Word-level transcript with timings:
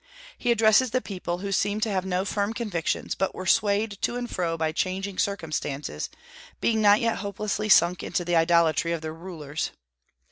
He 0.35 0.49
addresses 0.49 0.89
the 0.89 0.99
people, 0.99 1.37
who 1.37 1.51
seemed 1.51 1.83
to 1.83 1.91
have 1.91 2.07
no 2.07 2.25
firm 2.25 2.55
convictions, 2.55 3.13
but 3.13 3.35
were 3.35 3.45
swayed 3.45 3.99
to 4.01 4.15
and 4.15 4.27
fro 4.27 4.57
by 4.57 4.71
changing 4.71 5.19
circumstances, 5.19 6.09
being 6.59 6.81
not 6.81 6.99
yet 7.01 7.17
hopelessly 7.17 7.69
sunk 7.69 8.01
into 8.01 8.25
the 8.25 8.35
idolatry 8.35 8.93
of 8.93 9.01
their 9.03 9.13
rulers. 9.13 9.69